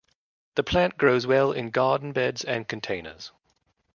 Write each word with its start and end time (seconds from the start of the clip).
The 0.55 0.63
plant 0.63 0.97
grows 0.97 1.27
well 1.27 1.51
in 1.51 1.69
garden 1.69 2.11
beds 2.11 2.43
and 2.43 2.67
containers. 2.67 3.31